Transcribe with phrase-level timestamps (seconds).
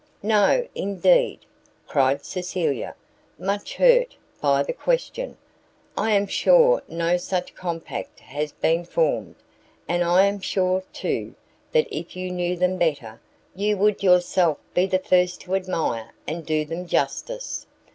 [0.23, 1.41] "No, indeed,"
[1.87, 2.95] cried Cecilia,
[3.37, 5.37] much hurt by the question,
[5.95, 9.35] "I am sure no such compact has been formed;
[9.87, 11.35] and I am sure, too,
[11.71, 13.21] that if you knew them better,
[13.55, 17.67] you would yourself be the first to admire and do them justice."